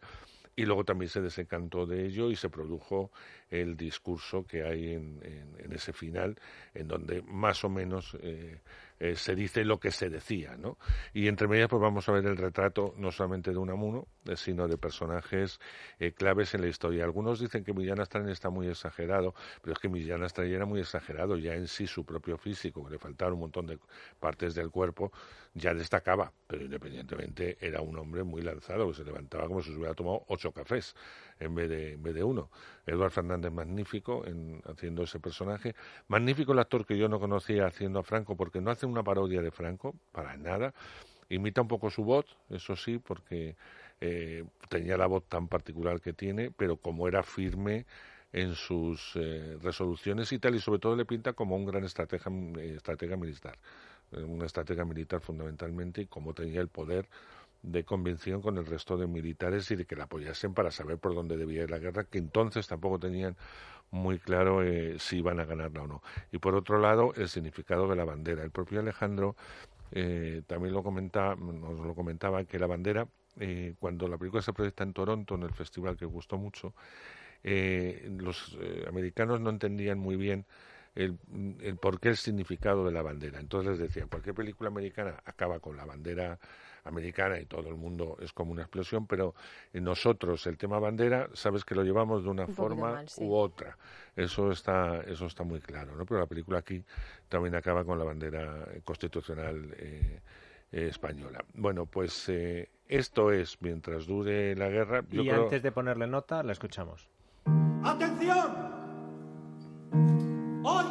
y 0.55 0.65
luego 0.65 0.83
también 0.83 1.09
se 1.09 1.21
desencantó 1.21 1.85
de 1.85 2.05
ello 2.05 2.29
y 2.31 2.35
se 2.35 2.49
produjo 2.49 3.11
el 3.49 3.77
discurso 3.77 4.45
que 4.45 4.63
hay 4.63 4.93
en, 4.93 5.19
en- 5.23 5.55
en 5.65 5.73
ese 5.73 5.93
final, 5.93 6.37
en 6.73 6.87
donde 6.87 7.21
más 7.21 7.63
o 7.63 7.69
menos 7.69 8.17
eh, 8.21 8.59
eh, 8.99 9.15
se 9.15 9.35
dice 9.35 9.63
lo 9.63 9.79
que 9.79 9.91
se 9.91 10.09
decía, 10.09 10.57
¿no? 10.57 10.77
Y 11.13 11.27
entre 11.27 11.47
medias 11.47 11.69
pues 11.69 11.81
vamos 11.81 12.07
a 12.09 12.11
ver 12.11 12.25
el 12.25 12.37
retrato 12.37 12.93
no 12.97 13.11
solamente 13.11 13.51
de 13.51 13.57
Unamuno, 13.57 14.07
eh, 14.25 14.35
sino 14.35 14.67
de 14.67 14.77
personajes 14.77 15.59
eh, 15.99 16.11
claves 16.11 16.53
en 16.53 16.61
la 16.61 16.67
historia. 16.67 17.05
Algunos 17.05 17.39
dicen 17.39 17.63
que 17.63 17.73
Millán 17.73 18.01
Astrain 18.01 18.27
está 18.29 18.49
muy 18.49 18.67
exagerado, 18.67 19.33
pero 19.61 19.73
es 19.73 19.79
que 19.79 19.89
Millán 19.89 20.23
Astrain 20.23 20.53
era 20.53 20.65
muy 20.65 20.81
exagerado 20.81 21.37
ya 21.37 21.53
en 21.53 21.67
sí 21.67 21.87
su 21.87 22.05
propio 22.05 22.37
físico, 22.37 22.83
que 22.85 22.91
le 22.91 22.99
faltaban 22.99 23.35
un 23.35 23.41
montón 23.41 23.67
de 23.67 23.79
partes 24.19 24.53
del 24.55 24.69
cuerpo, 24.69 25.11
ya 25.53 25.73
destacaba, 25.73 26.31
pero 26.47 26.65
independientemente 26.65 27.57
era 27.59 27.81
un 27.81 27.97
hombre 27.97 28.23
muy 28.23 28.41
lanzado, 28.41 28.87
que 28.87 28.93
se 28.93 29.03
levantaba 29.03 29.47
como 29.47 29.61
si 29.61 29.71
se 29.71 29.77
hubiera 29.77 29.93
tomado 29.93 30.25
ocho 30.27 30.51
cafés 30.51 30.95
en 31.39 31.55
vez 31.55 31.69
de, 31.69 31.93
en 31.93 32.03
vez 32.03 32.13
de 32.13 32.23
uno. 32.23 32.49
Eduard 32.85 33.11
Fernández 33.11 33.51
magnífico 33.51 34.25
en 34.25 34.61
haciendo 34.65 35.03
ese 35.03 35.19
personaje, 35.19 35.75
magnífico 36.07 36.53
el 36.53 36.59
actor 36.59 36.85
que 36.85 36.97
yo 36.97 37.07
no 37.07 37.19
conocía 37.19 37.65
haciendo 37.65 37.99
a 37.99 38.03
Franco, 38.03 38.35
porque 38.35 38.61
no 38.61 38.71
hace 38.71 38.85
una 38.85 39.03
parodia 39.03 39.41
de 39.41 39.51
Franco, 39.51 39.95
para 40.11 40.37
nada, 40.37 40.73
imita 41.29 41.61
un 41.61 41.67
poco 41.67 41.89
su 41.89 42.03
voz, 42.03 42.25
eso 42.49 42.75
sí, 42.75 42.97
porque 42.99 43.55
eh, 44.01 44.45
tenía 44.69 44.97
la 44.97 45.07
voz 45.07 45.25
tan 45.27 45.47
particular 45.47 46.01
que 46.01 46.13
tiene, 46.13 46.51
pero 46.51 46.77
como 46.77 47.07
era 47.07 47.23
firme 47.23 47.85
en 48.31 48.53
sus 48.53 49.13
eh, 49.15 49.57
resoluciones 49.61 50.31
y 50.31 50.39
tal, 50.39 50.55
y 50.55 50.59
sobre 50.59 50.79
todo 50.79 50.95
le 50.95 51.05
pinta 51.05 51.33
como 51.33 51.55
un 51.55 51.65
gran 51.65 51.83
estratega, 51.83 52.31
eh, 52.57 52.75
estratega 52.75 53.17
militar, 53.17 53.57
una 54.11 54.45
estratega 54.45 54.85
militar 54.85 55.21
fundamentalmente, 55.21 56.01
y 56.01 56.05
como 56.07 56.33
tenía 56.33 56.61
el 56.61 56.67
poder 56.67 57.07
de 57.61 57.83
convención 57.83 58.41
con 58.41 58.57
el 58.57 58.65
resto 58.65 58.97
de 58.97 59.07
militares 59.07 59.69
y 59.71 59.75
de 59.75 59.85
que 59.85 59.95
la 59.95 60.05
apoyasen 60.05 60.53
para 60.53 60.71
saber 60.71 60.97
por 60.97 61.13
dónde 61.13 61.37
debía 61.37 61.63
ir 61.63 61.71
la 61.71 61.79
guerra, 61.79 62.05
que 62.05 62.17
entonces 62.17 62.67
tampoco 62.67 62.99
tenían 62.99 63.35
muy 63.91 64.19
claro 64.19 64.63
eh, 64.63 64.97
si 64.99 65.17
iban 65.17 65.39
a 65.39 65.45
ganarla 65.45 65.83
o 65.83 65.87
no. 65.87 66.03
Y 66.31 66.37
por 66.37 66.55
otro 66.55 66.79
lado, 66.79 67.13
el 67.15 67.27
significado 67.27 67.87
de 67.87 67.95
la 67.95 68.05
bandera. 68.05 68.43
El 68.43 68.51
propio 68.51 68.79
Alejandro 68.79 69.35
eh, 69.91 70.41
también 70.47 70.73
lo 70.73 70.83
comentaba, 70.83 71.35
nos 71.35 71.85
lo 71.85 71.95
comentaba 71.95 72.43
que 72.45 72.59
la 72.59 72.67
bandera, 72.67 73.07
eh, 73.39 73.73
cuando 73.79 74.07
la 74.07 74.17
película 74.17 74.41
se 74.41 74.53
proyecta 74.53 74.83
en 74.83 74.93
Toronto, 74.93 75.35
en 75.35 75.43
el 75.43 75.53
festival 75.53 75.97
que 75.97 76.05
gustó 76.05 76.37
mucho, 76.37 76.73
eh, 77.43 78.09
los 78.19 78.57
eh, 78.61 78.85
americanos 78.87 79.39
no 79.39 79.49
entendían 79.49 79.97
muy 79.97 80.15
bien 80.17 80.45
el, 80.95 81.17
el 81.61 81.77
por 81.77 81.99
qué 81.99 82.09
el 82.09 82.17
significado 82.17 82.85
de 82.85 82.91
la 82.91 83.01
bandera. 83.01 83.39
Entonces 83.39 83.71
les 83.71 83.79
decía, 83.79 84.07
cualquier 84.07 84.35
película 84.35 84.69
americana 84.69 85.21
acaba 85.25 85.59
con 85.59 85.77
la 85.77 85.85
bandera 85.85 86.39
americana 86.83 87.39
y 87.39 87.45
todo 87.45 87.69
el 87.69 87.75
mundo 87.75 88.17
es 88.21 88.31
como 88.33 88.51
una 88.51 88.61
explosión, 88.63 89.07
pero 89.07 89.33
nosotros 89.73 90.45
el 90.47 90.57
tema 90.57 90.79
bandera, 90.79 91.29
sabes 91.33 91.63
que 91.65 91.75
lo 91.75 91.83
llevamos 91.83 92.23
de 92.23 92.29
una 92.29 92.45
Un 92.45 92.53
forma 92.55 92.91
mal, 92.93 93.09
sí. 93.09 93.23
u 93.23 93.33
otra. 93.35 93.77
Eso 94.15 94.51
está, 94.51 95.01
eso 95.01 95.25
está 95.27 95.43
muy 95.43 95.59
claro, 95.59 95.95
¿no? 95.95 96.05
Pero 96.05 96.19
la 96.19 96.25
película 96.25 96.59
aquí 96.59 96.83
también 97.29 97.55
acaba 97.55 97.83
con 97.85 97.97
la 97.97 98.05
bandera 98.05 98.65
constitucional 98.83 99.73
eh, 99.77 100.19
eh, 100.71 100.87
española. 100.87 101.43
Bueno, 101.53 101.85
pues 101.85 102.27
eh, 102.29 102.69
esto 102.87 103.31
es 103.31 103.61
mientras 103.61 104.05
dure 104.07 104.55
la 104.55 104.67
guerra. 104.69 105.03
Yo 105.09 105.21
y 105.23 105.27
creo- 105.29 105.43
antes 105.43 105.63
de 105.63 105.71
ponerle 105.71 106.07
nota, 106.07 106.43
la 106.43 106.51
escuchamos. 106.51 107.07
¡Atención! 107.83 108.69
Hoy 110.63 110.85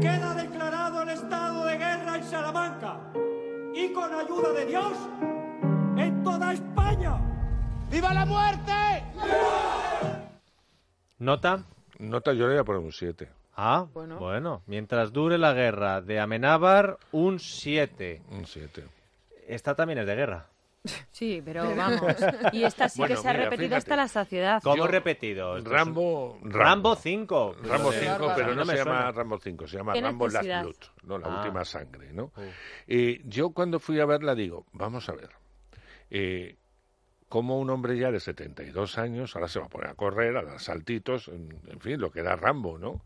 queda 0.00 0.34
declarado 0.34 1.02
el 1.02 1.08
estado 1.10 1.64
de 1.66 1.76
guerra 1.76 2.16
en 2.16 2.24
Salamanca 2.24 3.00
con 3.94 4.12
ayuda 4.12 4.52
de 4.52 4.66
Dios 4.66 4.92
en 5.96 6.22
toda 6.24 6.52
España. 6.52 7.16
¡Viva 7.90 8.12
la 8.12 8.26
muerte! 8.26 9.04
¿Nota? 11.18 11.64
Nota, 11.98 12.32
yo 12.32 12.46
le 12.46 12.54
voy 12.54 12.60
a 12.60 12.64
poner 12.64 12.82
un 12.82 12.92
7. 12.92 13.28
Ah, 13.56 13.86
Bueno. 13.94 14.18
bueno. 14.18 14.62
Mientras 14.66 15.12
dure 15.12 15.38
la 15.38 15.52
guerra 15.52 16.00
de 16.00 16.18
Amenábar, 16.18 16.98
un 17.12 17.38
7. 17.38 18.20
Un 18.32 18.46
7. 18.46 18.84
Esta 19.46 19.74
también 19.76 20.00
es 20.00 20.06
de 20.06 20.16
guerra. 20.16 20.46
Sí, 21.10 21.40
pero 21.44 21.64
vamos. 21.76 22.14
Y 22.52 22.62
esta 22.64 22.88
sí 22.88 22.98
Bueno, 23.00 23.14
que 23.16 23.20
se 23.22 23.28
ha 23.28 23.32
repetido 23.32 23.58
fíjate. 23.68 23.74
hasta 23.76 23.96
la 23.96 24.08
saciedad. 24.08 24.62
¿Cómo 24.62 24.76
Yo- 24.76 24.86
repetido? 24.86 25.58
Rambo, 25.62 26.38
Rambo 26.42 26.94
5. 26.96 27.56
Rambo 27.62 27.90
Qué 27.90 28.00
5, 28.00 28.10
bárbaro. 28.12 28.34
pero 28.36 28.48
No 28.48 28.54
no, 28.56 28.64
me 28.66 28.72
se 28.72 28.78
llama. 28.84 29.10
Rambo 29.12 29.38
5, 29.38 29.66
se 29.66 29.76
llama 29.78 29.92
¿Qué 29.94 30.00
Rambo 30.02 30.28
Last? 30.28 30.44
Blood, 30.46 30.74
no, 31.04 31.18
la 31.18 31.26
Ah. 31.28 31.40
última 31.42 31.64
sangre, 31.64 32.12
¿no? 32.12 32.24
Uh. 32.36 32.42
Eh, 32.86 33.20
yo 33.24 33.50
cuando 33.50 33.80
fui 33.80 33.98
a 34.00 34.04
verla 34.06 34.34
digo, 34.34 34.66
vamos 34.72 35.08
a 35.08 35.12
ver, 35.12 35.30
eh, 36.10 36.56
como 37.30 37.58
un 37.58 37.70
hombre 37.70 37.96
ya 37.98 38.10
de 38.12 38.20
72 38.20 38.98
años 38.98 39.34
ahora 39.34 39.48
se 39.48 39.58
va 39.58 39.66
a 39.66 39.68
poner 39.68 39.90
a 39.90 39.94
correr, 39.94 40.36
a 40.36 40.42
dar 40.42 40.60
saltitos, 40.60 41.28
en, 41.28 41.48
en 41.66 41.80
fin, 41.80 42.00
lo 42.00 42.10
que 42.12 42.20
era 42.20 42.36
Rambo, 42.36 42.78
¿no? 42.78 43.00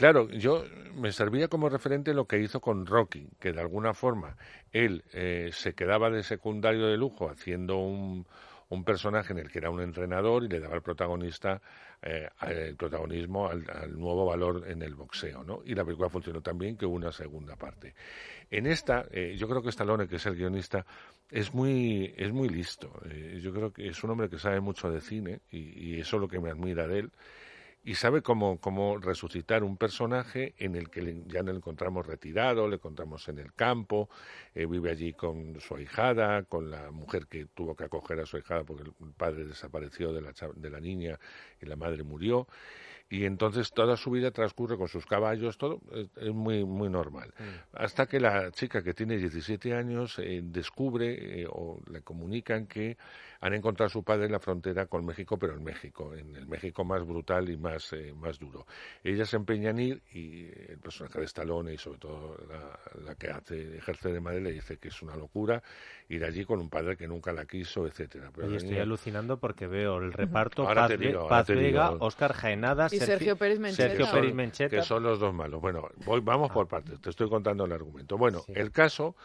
Claro, 0.00 0.30
yo 0.30 0.64
me 0.94 1.12
servía 1.12 1.48
como 1.48 1.68
referente 1.68 2.14
lo 2.14 2.24
que 2.24 2.38
hizo 2.38 2.62
con 2.62 2.86
Rocky, 2.86 3.28
que 3.38 3.52
de 3.52 3.60
alguna 3.60 3.92
forma 3.92 4.34
él 4.72 5.04
eh, 5.12 5.50
se 5.52 5.74
quedaba 5.74 6.08
de 6.08 6.22
secundario 6.22 6.86
de 6.86 6.96
lujo 6.96 7.28
haciendo 7.28 7.76
un, 7.76 8.26
un 8.70 8.82
personaje 8.82 9.34
en 9.34 9.40
el 9.40 9.50
que 9.50 9.58
era 9.58 9.68
un 9.68 9.82
entrenador 9.82 10.42
y 10.44 10.48
le 10.48 10.58
daba 10.58 10.76
el 10.76 10.80
protagonista 10.80 11.60
eh, 12.00 12.30
el 12.48 12.76
protagonismo 12.76 13.46
al, 13.50 13.62
nuevo 13.94 14.24
valor 14.24 14.64
en 14.68 14.80
el 14.80 14.94
boxeo, 14.94 15.44
¿no? 15.44 15.60
Y 15.66 15.74
la 15.74 15.84
película 15.84 16.08
funcionó 16.08 16.40
tan 16.40 16.56
bien 16.56 16.78
que 16.78 16.86
hubo 16.86 16.96
una 16.96 17.12
segunda 17.12 17.56
parte. 17.56 17.92
En 18.50 18.66
esta, 18.66 19.04
eh, 19.10 19.36
yo 19.36 19.46
creo 19.50 19.60
que 19.60 19.68
Stallone, 19.68 20.08
que 20.08 20.16
es 20.16 20.24
el 20.24 20.34
guionista, 20.34 20.86
es 21.30 21.52
muy, 21.52 22.14
es 22.16 22.32
muy 22.32 22.48
listo. 22.48 23.02
Eh, 23.04 23.38
yo 23.42 23.52
creo 23.52 23.70
que 23.70 23.88
es 23.88 24.02
un 24.02 24.12
hombre 24.12 24.30
que 24.30 24.38
sabe 24.38 24.60
mucho 24.60 24.90
de 24.90 25.02
cine 25.02 25.40
y, 25.50 25.58
y 25.58 26.00
eso 26.00 26.16
es 26.16 26.22
lo 26.22 26.28
que 26.28 26.40
me 26.40 26.48
admira 26.48 26.86
de 26.88 27.00
él 27.00 27.10
y 27.82 27.94
sabe 27.94 28.22
cómo, 28.22 28.60
cómo 28.60 28.98
resucitar 28.98 29.64
un 29.64 29.76
personaje 29.76 30.54
en 30.58 30.76
el 30.76 30.90
que 30.90 31.22
ya 31.26 31.42
no 31.42 31.52
le 31.52 31.58
encontramos 31.58 32.06
retirado, 32.06 32.68
le 32.68 32.76
encontramos 32.76 33.28
en 33.28 33.38
el 33.38 33.54
campo, 33.54 34.10
eh, 34.54 34.66
vive 34.66 34.90
allí 34.90 35.14
con 35.14 35.58
su 35.60 35.76
ahijada, 35.76 36.42
con 36.42 36.70
la 36.70 36.90
mujer 36.90 37.26
que 37.26 37.46
tuvo 37.46 37.74
que 37.74 37.84
acoger 37.84 38.20
a 38.20 38.26
su 38.26 38.36
ahijada 38.36 38.64
porque 38.64 38.84
el 38.84 39.12
padre 39.12 39.46
desapareció 39.46 40.12
de 40.12 40.20
la, 40.20 40.32
de 40.54 40.70
la 40.70 40.80
niña 40.80 41.18
y 41.60 41.66
la 41.66 41.76
madre 41.76 42.02
murió. 42.02 42.46
Y 43.12 43.24
entonces 43.24 43.72
toda 43.72 43.96
su 43.96 44.12
vida 44.12 44.30
transcurre 44.30 44.76
con 44.78 44.86
sus 44.86 45.04
caballos, 45.04 45.58
todo 45.58 45.80
es, 46.16 46.32
muy, 46.32 46.64
muy 46.64 46.88
normal. 46.88 47.34
Hasta 47.72 48.06
que 48.06 48.20
la 48.20 48.52
chica 48.52 48.82
que 48.84 48.94
tiene 48.94 49.16
17 49.18 49.74
años 49.74 50.16
eh, 50.20 50.40
descubre 50.44 51.40
eh, 51.42 51.46
o 51.50 51.80
le 51.90 52.02
comunican 52.02 52.66
que 52.68 52.96
han 53.40 53.54
encontrado 53.54 53.86
a 53.86 53.90
su 53.90 54.04
padre 54.04 54.26
en 54.26 54.32
la 54.32 54.38
frontera 54.38 54.86
con 54.86 55.04
México, 55.04 55.38
pero 55.38 55.56
en 55.56 55.64
México, 55.64 56.14
en 56.14 56.36
el 56.36 56.46
México 56.46 56.84
más 56.84 57.04
brutal 57.04 57.48
y 57.50 57.56
más, 57.56 57.92
eh, 57.94 58.12
más 58.14 58.38
duro. 58.38 58.66
Ella 59.02 59.24
se 59.24 59.36
empeña 59.36 59.70
en 59.70 59.78
ir 59.80 60.02
y 60.12 60.44
el 60.70 60.78
personaje 60.78 61.18
de 61.18 61.24
Stallone 61.24 61.72
y 61.74 61.78
sobre 61.78 61.98
todo 61.98 62.36
la, 62.48 62.78
la 63.06 63.14
que 63.16 63.28
hace, 63.30 63.76
ejerce 63.78 64.12
de 64.12 64.20
madre 64.20 64.40
le 64.40 64.52
dice 64.52 64.76
que 64.78 64.88
es 64.88 65.02
una 65.02 65.16
locura 65.16 65.60
ir 66.08 66.24
allí 66.24 66.44
con 66.44 66.60
un 66.60 66.68
padre 66.68 66.96
que 66.96 67.08
nunca 67.08 67.32
la 67.32 67.44
quiso, 67.46 67.86
etcétera. 67.86 68.30
Pero 68.34 68.48
la 68.48 68.56
estoy 68.56 68.70
niña- 68.72 68.82
alucinando 68.82 69.38
porque 69.40 69.66
veo 69.66 69.98
el 69.98 70.12
reparto 70.12 70.62
Ahora 70.68 70.82
Paz, 70.86 70.98
digo, 70.98 71.28
Vega, 71.28 71.90
digo. 71.90 72.04
Oscar 72.04 72.34
Jaenada, 72.34 72.88
Y 72.90 72.99
Sergio 73.06 73.36
Pérez 73.36 73.58
Mencheta. 73.58 73.88
Sergio 73.88 74.06
que 74.06 74.12
Pérez 74.12 74.28
son- 74.30 74.36
Mencheta. 74.36 74.76
que 74.76 74.82
son 74.82 75.02
los 75.02 75.18
dos 75.20 75.34
malos. 75.34 75.60
Bueno, 75.60 75.88
voy, 76.04 76.20
vamos 76.20 76.50
por 76.50 76.68
partes, 76.68 77.00
te 77.00 77.10
estoy 77.10 77.28
contando 77.28 77.64
el 77.64 77.72
argumento. 77.72 78.16
Bueno, 78.18 78.40
Sí. 78.40 78.52
el 78.56 78.70
caso 78.72 79.16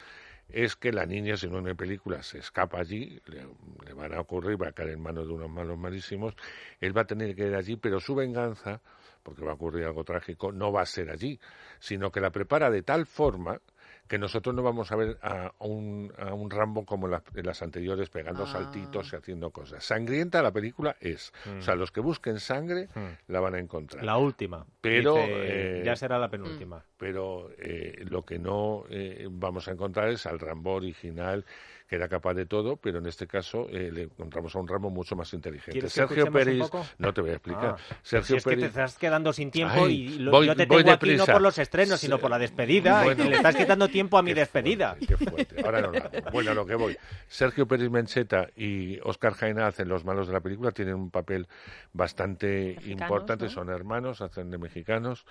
es 0.49 0.75
que 0.75 0.91
la 0.91 1.05
niña, 1.05 1.37
si 1.37 1.47
no 1.47 1.57
en 1.67 1.75
película, 1.75 2.21
se 2.21 2.37
escapa 2.37 2.79
allí, 2.79 3.19
le, 3.25 3.47
le 3.85 3.93
van 3.93 4.13
a 4.13 4.21
ocurrir, 4.21 4.61
va 4.61 4.67
a 4.69 4.71
caer 4.73 4.89
en 4.89 5.01
manos 5.01 5.27
de 5.27 5.33
unos 5.33 5.49
malos 5.49 5.77
malísimos, 5.77 6.35
él 6.79 6.95
va 6.95 7.01
a 7.01 7.05
tener 7.05 7.35
que 7.35 7.47
ir 7.47 7.55
allí, 7.55 7.77
pero 7.77 7.99
su 7.99 8.13
venganza, 8.13 8.79
porque 9.23 9.43
va 9.43 9.51
a 9.51 9.55
ocurrir 9.55 9.85
algo 9.85 10.03
trágico, 10.03 10.51
no 10.51 10.71
va 10.71 10.81
a 10.81 10.85
ser 10.85 11.09
allí, 11.09 11.39
sino 11.79 12.11
que 12.11 12.21
la 12.21 12.29
prepara 12.29 12.69
de 12.69 12.83
tal 12.83 13.07
forma 13.07 13.59
que 14.07 14.17
nosotros 14.19 14.53
no 14.55 14.61
vamos 14.63 14.91
a 14.91 14.95
ver 14.95 15.17
a 15.23 15.51
un, 15.59 16.13
a 16.17 16.33
un 16.33 16.49
Rambo 16.51 16.85
como 16.85 17.07
las, 17.07 17.23
en 17.33 17.45
las 17.45 17.61
anteriores 17.61 18.09
pegando 18.09 18.43
Ah. 18.43 18.47
saltitos 18.47 19.11
y 19.11 19.15
haciendo 19.15 19.49
cosas. 19.51 19.83
Sangrienta 19.83 20.41
la 20.43 20.51
película 20.51 20.95
es. 20.99 21.33
O 21.57 21.61
sea, 21.61 21.75
los 21.75 21.91
que 21.91 22.01
busquen 22.01 22.39
sangre 22.39 22.87
Mm. 22.93 23.31
la 23.31 23.39
van 23.39 23.55
a 23.55 23.59
encontrar 23.59 24.03
La 24.03 24.17
última. 24.17 24.65
Pero, 24.81 25.15
Dice, 25.15 25.79
eh, 25.79 25.83
ya 25.83 25.95
será 25.95 26.19
la 26.19 26.29
penúltima. 26.29 26.83
Pero 27.05 27.51
eh, 27.59 28.03
lo 28.09 28.25
que 28.25 28.39
no 28.39 28.83
eh, 28.89 29.27
vamos 29.29 29.67
a 29.67 29.71
encontrar 29.73 30.09
es 30.09 30.25
al 30.25 30.39
Rambo 30.39 30.73
original 30.73 31.45
que 31.87 31.97
era 31.97 32.09
capaz 32.09 32.33
de 32.33 32.47
todo, 32.47 32.77
pero 32.77 32.97
en 32.97 33.05
este 33.05 33.27
caso 33.27 33.67
eh, 33.69 33.91
le 33.93 34.01
encontramos 34.05 34.55
a 34.55 34.59
un 34.59 34.67
Rambo 34.67 34.89
mucho 34.89 35.15
más 35.15 35.31
inteligente. 35.35 35.73
¿Quieres 35.73 35.93
que 35.93 35.99
Sergio 35.99 36.25
poco? 36.61 36.83
no 36.97 37.13
te 37.13 37.21
voy 37.21 37.29
a 37.29 37.33
explicar. 37.33 37.75
Ah, 37.77 37.95
Sergio 38.01 38.25
si 38.25 38.37
es 38.37 38.43
que 38.43 38.57
te 38.57 38.65
estás 38.65 38.97
quedando 38.97 39.31
sin 39.31 39.51
tiempo 39.51 39.85
Ay, 39.85 39.93
y 40.15 40.17
lo- 40.17 40.31
voy- 40.31 40.47
yo 40.47 40.55
te 40.55 40.65
tengo 40.65 40.89
aquí 40.91 41.15
no 41.15 41.27
por 41.27 41.41
los 41.43 41.59
estrenos, 41.59 41.99
sino 41.99 42.17
por 42.17 42.31
la 42.31 42.39
despedida 42.39 43.03
Bueno. 43.03 43.25
y 43.25 43.29
le 43.29 43.35
estás 43.35 43.55
quitando 43.55 43.87
tiempo 43.87 44.17
a 44.17 44.23
mi 44.23 44.31
Qué 44.33 44.39
despedida. 44.39 44.95
fuerte, 44.95 45.05
qué 45.15 45.29
fuerte. 45.29 45.61
Ahora 45.63 45.81
no. 45.81 45.91
Bueno, 46.31 46.49
a 46.49 46.53
lo 46.55 46.65
que 46.65 46.73
voy. 46.73 46.97
Sergio 47.27 47.67
Pérez 47.67 47.91
Mencheta 47.91 48.49
y 48.55 48.97
Oscar 49.03 49.33
Jaena 49.35 49.67
hacen 49.67 49.87
los 49.87 50.03
malos 50.05 50.25
de 50.25 50.33
la 50.33 50.39
película, 50.41 50.71
tienen 50.71 50.95
un 50.95 51.11
papel 51.11 51.47
bastante 51.93 52.73
Mexicanos, 52.77 52.87
importante, 52.87 53.45
¿no? 53.45 53.51
son 53.51 53.69
hermanos, 53.69 54.21
hacen 54.21 54.49
de 54.49 54.57
mexicanos. 54.57 55.23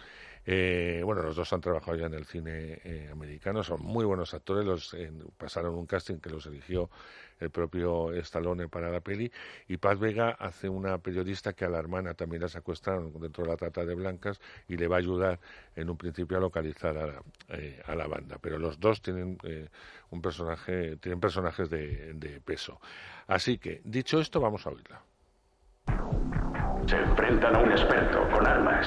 Eh, 0.46 1.00
bueno, 1.04 1.22
los 1.22 1.34
dos 1.36 1.50
han 1.54 1.62
trabajado 1.64 1.96
ya 1.96 2.06
en 2.06 2.14
el 2.14 2.26
cine 2.26 2.78
eh, 2.84 3.08
americano, 3.10 3.62
son 3.62 3.82
muy 3.82 4.04
buenos 4.04 4.34
actores, 4.34 4.66
los 4.66 4.96
pasaron 5.38 5.74
un 5.74 5.86
casting 5.86 6.18
que 6.18 6.28
los 6.28 6.44
eligió 6.46 6.90
el 7.40 7.50
propio 7.50 8.12
Stallone 8.12 8.68
para 8.68 8.90
la 8.90 9.00
peli 9.00 9.32
y 9.66 9.78
Paz 9.78 9.98
Vega 9.98 10.30
hace 10.38 10.68
una 10.68 10.98
periodista 10.98 11.54
que 11.54 11.64
a 11.64 11.68
la 11.68 11.78
hermana 11.78 12.14
también 12.14 12.42
la 12.42 12.48
secuestraron 12.48 13.12
dentro 13.18 13.44
de 13.44 13.50
la 13.50 13.56
trata 13.56 13.84
de 13.84 13.94
blancas 13.94 14.40
y 14.68 14.76
le 14.76 14.86
va 14.86 14.96
a 14.96 14.98
ayudar 14.98 15.40
en 15.74 15.88
un 15.88 15.96
principio 15.96 16.36
a 16.36 16.40
localizar 16.40 16.96
a 16.98 17.06
la, 17.06 17.22
eh, 17.48 17.82
a 17.86 17.94
la 17.94 18.06
banda. 18.06 18.38
Pero 18.40 18.58
los 18.58 18.78
dos 18.78 19.00
tienen 19.02 19.38
eh, 19.44 19.68
un 20.10 20.20
personaje 20.20 20.96
tienen 20.98 21.18
personajes 21.18 21.70
de 21.70 22.40
peso. 22.44 22.80
Así 23.26 23.58
que 23.58 23.80
dicho 23.84 24.20
esto 24.20 24.38
vamos 24.38 24.66
a 24.66 24.70
oírla. 24.70 25.02
Se 26.86 26.96
enfrentan 26.96 27.56
a 27.56 27.60
un 27.60 27.70
experto 27.70 28.28
con 28.30 28.46
armas, 28.46 28.86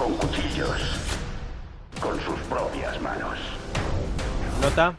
con 0.00 0.14
cuchillos, 0.14 0.80
con 2.00 2.18
sus 2.20 2.40
propias 2.48 2.98
manos. 3.02 3.38
Nota, 4.62 4.96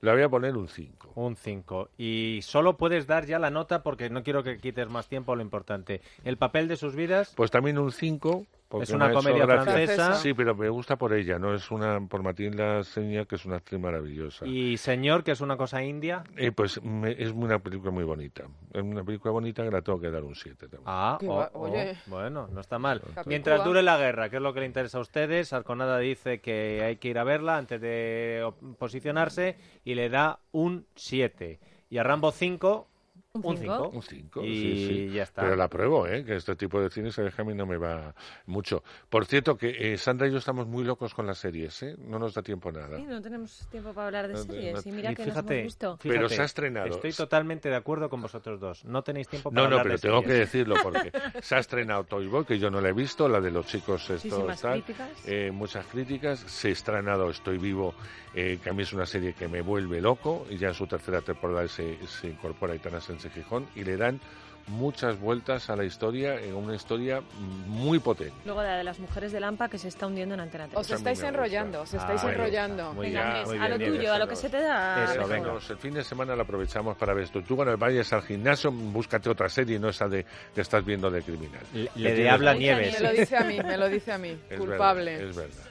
le 0.00 0.12
voy 0.12 0.22
a 0.22 0.30
poner 0.30 0.56
un 0.56 0.66
5 0.66 1.00
un 1.14 1.36
5. 1.36 1.90
Y 1.98 2.40
solo 2.42 2.76
puedes 2.76 3.06
dar 3.06 3.26
ya 3.26 3.38
la 3.38 3.50
nota 3.50 3.82
porque 3.82 4.08
no 4.08 4.22
quiero 4.22 4.42
que 4.42 4.58
quites 4.58 4.88
más 4.88 5.08
tiempo 5.08 5.32
a 5.32 5.36
lo 5.36 5.42
importante. 5.42 6.00
El 6.24 6.38
papel 6.38 6.68
de 6.68 6.76
sus 6.76 6.94
vidas 6.94 7.32
pues 7.36 7.50
también 7.50 7.78
un 7.78 7.92
5 7.92 8.46
es 8.80 8.90
una 8.90 9.12
comedia 9.12 9.44
francesa. 9.46 10.14
Sí, 10.14 10.34
pero 10.34 10.54
me 10.54 10.68
gusta 10.68 10.96
por 10.96 11.12
ella, 11.12 11.38
no 11.38 11.54
es 11.54 11.70
una 11.70 12.00
por 12.06 12.22
Matilda 12.22 12.82
Seña, 12.84 13.24
que 13.24 13.34
es 13.36 13.44
una 13.44 13.56
actriz 13.56 13.80
maravillosa. 13.80 14.46
y 14.46 14.76
Señor, 14.76 15.24
que 15.24 15.32
es 15.32 15.40
una 15.40 15.56
cosa 15.56 15.82
india. 15.82 16.22
Eh, 16.36 16.52
pues 16.52 16.82
me- 16.82 17.12
es 17.20 17.30
una 17.30 17.58
película 17.58 17.90
muy 17.90 18.04
bonita. 18.04 18.44
Es 18.72 18.82
una 18.82 19.02
película 19.04 19.32
bonita 19.32 19.64
que 19.64 19.70
la 19.70 19.82
tengo 19.82 20.00
que 20.00 20.10
dar 20.10 20.22
un 20.24 20.34
7 20.34 20.68
también. 20.68 20.82
Ah, 20.86 21.18
oh, 21.26 21.48
oh, 21.52 21.60
oye. 21.70 21.96
bueno, 22.06 22.48
no 22.52 22.60
está 22.60 22.78
mal. 22.78 23.00
Capicúa. 23.00 23.24
Mientras 23.26 23.64
dure 23.64 23.82
la 23.82 23.96
guerra, 23.98 24.28
que 24.30 24.36
es 24.36 24.42
lo 24.42 24.52
que 24.54 24.60
le 24.60 24.66
interesa 24.66 24.98
a 24.98 25.00
ustedes, 25.00 25.52
Arconada 25.52 25.98
dice 25.98 26.40
que 26.40 26.82
hay 26.84 26.96
que 26.96 27.08
ir 27.08 27.18
a 27.18 27.24
verla 27.24 27.56
antes 27.56 27.80
de 27.80 28.50
posicionarse 28.78 29.56
y 29.84 29.94
le 29.94 30.08
da 30.08 30.40
un 30.52 30.86
7. 30.94 31.58
Y 31.88 31.98
a 31.98 32.02
Rambo 32.02 32.30
5, 32.30 32.88
¿Un 33.32 33.46
un 33.46 33.56
cinco? 33.56 33.90
5. 33.92 33.96
Un 33.96 34.02
5, 34.02 34.44
Y 34.44 34.56
sí, 34.56 34.86
sí. 34.88 35.10
ya 35.14 35.22
está. 35.22 35.42
Pero 35.42 35.54
la 35.54 35.68
pruebo, 35.68 36.04
¿eh? 36.08 36.24
que 36.24 36.34
este 36.34 36.56
tipo 36.56 36.80
de 36.80 36.90
cine 36.90 37.12
sabes 37.12 37.32
que 37.32 37.42
a 37.42 37.44
mí 37.44 37.54
no 37.54 37.64
me 37.64 37.76
va 37.76 38.12
mucho. 38.46 38.82
Por 39.08 39.24
cierto, 39.24 39.56
que 39.56 39.92
eh, 39.92 39.96
Sandra 39.98 40.26
y 40.26 40.32
yo 40.32 40.38
estamos 40.38 40.66
muy 40.66 40.82
locos 40.82 41.14
con 41.14 41.28
las 41.28 41.38
series, 41.38 41.80
¿eh? 41.84 41.94
No 41.96 42.18
nos 42.18 42.34
da 42.34 42.42
tiempo 42.42 42.72
nada. 42.72 42.96
Sí, 42.96 43.04
no 43.04 43.22
tenemos 43.22 43.68
tiempo 43.70 43.94
para 43.94 44.08
hablar 44.08 44.26
de 44.26 44.34
No, 44.34 44.40
no, 44.40 44.44
series. 44.46 44.84
Y 44.84 44.90
mira 44.90 45.12
Y 45.12 45.14
que 45.14 45.26
nos 45.26 45.34
fíjate, 45.34 45.54
hemos 45.54 45.64
visto. 45.64 45.98
Pero 46.02 46.28
se 46.28 46.42
ha 46.42 46.44
estrenado. 46.44 46.88
Estoy 46.88 47.12
totalmente 47.12 47.68
de 47.68 47.76
acuerdo 47.76 48.10
con 48.10 48.20
vosotros 48.20 48.58
dos. 48.58 48.84
No 48.84 49.02
tenéis 49.02 49.28
tiempo 49.28 49.50
para 49.52 49.62
No, 49.62 49.68
no, 49.70 49.78
hablar 49.78 49.84
pero 49.84 49.94
de 49.94 50.00
tengo 50.02 50.22
que 50.22 50.28
series. 50.30 50.52
decirlo 50.52 50.74
porque 50.82 51.12
se 51.40 51.54
ha 51.54 51.58
estrenado 51.60 52.02
Toy 52.02 52.26
Boy, 52.26 52.44
que 52.44 52.58
yo 52.58 52.68
no 52.68 52.80
la 52.80 52.88
he 52.88 52.92
visto, 52.92 53.28
la 53.28 53.40
de 53.40 53.52
los 53.52 53.64
chicos 53.64 54.10
estos 54.10 54.24
Muchísimas 54.24 54.60
tal. 54.60 54.72
críticas. 54.82 55.10
Eh, 55.28 55.52
muchas 55.52 55.86
críticas. 55.86 56.40
Se 56.40 56.66
ha 56.66 56.72
estrenado 56.72 57.30
Estoy 57.30 57.58
Vivo, 57.58 57.94
eh, 58.34 58.58
que 58.60 58.70
a 58.70 58.72
mí 58.72 58.82
es 58.82 58.92
una 58.92 59.06
serie 59.06 59.34
que 59.34 59.46
me 59.46 59.60
vuelve 59.60 60.00
loco. 60.00 60.46
Y 60.50 60.56
ya 60.56 60.66
en 60.68 60.74
su 60.74 60.88
tercera 60.88 61.20
temporada 61.20 61.68
se, 61.68 61.96
se 62.08 62.26
incorpora 62.26 62.72
Aitana 62.72 63.00
Sánchez 63.20 63.32
Gijón 63.44 63.66
y 63.74 63.84
le 63.84 63.96
dan 63.96 64.20
muchas 64.66 65.18
vueltas 65.18 65.68
a 65.68 65.74
la 65.74 65.84
historia, 65.84 66.36
en 66.40 66.54
una 66.54 66.76
historia 66.76 67.22
muy 67.66 67.98
potente. 67.98 68.34
Luego 68.44 68.62
la 68.62 68.76
de 68.76 68.84
las 68.84 69.00
mujeres 69.00 69.32
de 69.32 69.40
Lampa 69.40 69.68
que 69.68 69.78
se 69.78 69.88
está 69.88 70.06
hundiendo 70.06 70.34
en 70.34 70.40
Antena 70.40 70.66
3. 70.68 70.78
Os 70.78 70.90
estáis 70.90 71.20
me 71.22 71.28
enrollando, 71.28 71.80
os 71.80 71.92
estáis 71.92 72.22
Ah, 72.22 72.30
enrollando. 72.32 72.92
muy 72.92 73.06
Venga, 73.08 73.32
bien, 73.34 73.46
muy 73.46 73.58
a 73.58 73.68
lo 73.68 73.78
bien, 73.78 73.94
tuyo, 73.94 74.12
a 74.12 74.18
lo 74.18 74.28
que 74.28 74.36
se 74.36 74.48
te 74.48 74.60
da. 74.60 75.04
Eso, 75.04 75.22
venga. 75.26 75.34
Déjanos, 75.46 75.70
el 75.70 75.78
fin 75.78 75.94
de 75.94 76.04
semana 76.04 76.36
lo 76.36 76.42
aprovechamos 76.42 76.96
para 76.96 77.14
ver 77.14 77.24
esto. 77.24 77.42
Tú 77.42 77.56
cuando 77.56 77.76
vayas 77.76 78.12
al 78.12 78.22
gimnasio, 78.22 78.70
búscate 78.70 79.28
otra 79.28 79.48
serie, 79.48 79.78
no 79.80 79.88
esa 79.88 80.06
de 80.06 80.24
que 80.54 80.60
estás 80.60 80.84
viendo 80.84 81.10
de 81.10 81.22
criminal. 81.22 81.62
Le, 81.74 81.90
le 81.96 82.14
de 82.14 82.30
habla 82.30 82.52
Me 82.52 82.58
Nieves. 82.60 83.00
lo 83.00 83.10
dice 83.12 83.36
a 83.38 83.44
mí, 83.44 83.58
me 83.58 83.76
lo 83.76 83.88
dice 83.88 84.12
a 84.12 84.18
mí. 84.18 84.36
Es 84.48 84.58
Culpable. 84.58 85.12
verdad, 85.16 85.30
es 85.30 85.36
verdad. 85.36 85.64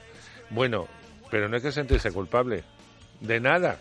Bueno, 0.50 0.88
pero 1.30 1.48
no 1.48 1.56
hay 1.56 1.62
que 1.62 1.72
sentirse 1.72 2.12
culpable. 2.12 2.64
De 3.20 3.40
nada 3.40 3.78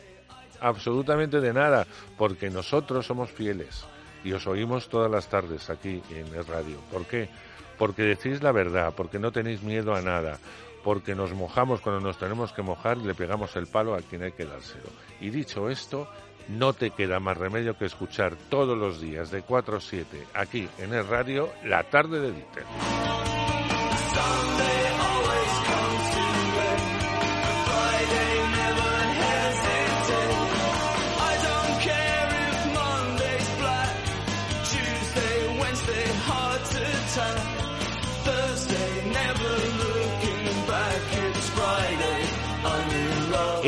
absolutamente 0.61 1.39
de 1.39 1.53
nada, 1.53 1.85
porque 2.17 2.49
nosotros 2.49 3.05
somos 3.05 3.31
fieles 3.31 3.85
y 4.23 4.33
os 4.33 4.45
oímos 4.47 4.89
todas 4.89 5.11
las 5.11 5.27
tardes 5.27 5.69
aquí 5.69 6.01
en 6.11 6.33
el 6.33 6.45
radio. 6.45 6.77
¿Por 6.91 7.05
qué? 7.05 7.29
Porque 7.77 8.03
decís 8.03 8.43
la 8.43 8.51
verdad, 8.51 8.93
porque 8.95 9.19
no 9.19 9.31
tenéis 9.31 9.63
miedo 9.63 9.95
a 9.95 10.01
nada, 10.01 10.37
porque 10.83 11.15
nos 11.15 11.33
mojamos 11.33 11.81
cuando 11.81 12.01
nos 12.01 12.17
tenemos 12.17 12.51
que 12.51 12.61
mojar 12.61 12.97
y 12.97 13.05
le 13.05 13.15
pegamos 13.15 13.55
el 13.55 13.67
palo 13.67 13.95
a 13.95 14.01
quien 14.01 14.23
hay 14.23 14.31
que 14.33 14.45
dárselo. 14.45 14.89
Y 15.21 15.29
dicho 15.29 15.69
esto, 15.69 16.09
no 16.49 16.73
te 16.73 16.91
queda 16.91 17.19
más 17.19 17.37
remedio 17.37 17.77
que 17.77 17.85
escuchar 17.85 18.35
todos 18.49 18.77
los 18.77 18.99
días 18.99 19.31
de 19.31 19.43
4 19.43 19.77
a 19.77 19.81
7 19.81 20.27
aquí 20.33 20.67
en 20.79 20.93
el 20.93 21.07
radio 21.07 21.49
La 21.63 21.83
Tarde 21.83 22.19
de 22.19 22.31
Dieter. 22.31 23.38